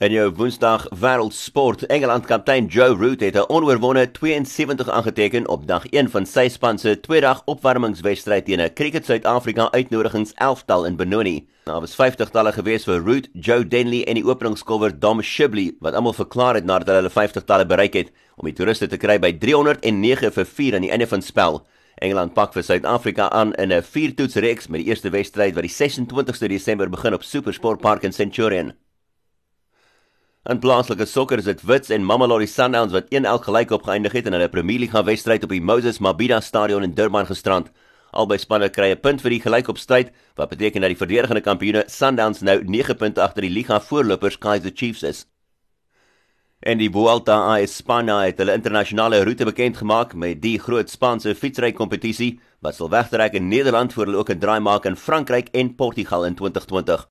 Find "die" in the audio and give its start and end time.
14.14-14.24, 18.44-18.54, 20.82-20.90, 24.80-24.88, 25.62-25.76, 35.52-35.60, 39.36-39.42, 40.94-40.96, 43.42-43.52, 46.78-46.90, 50.40-50.58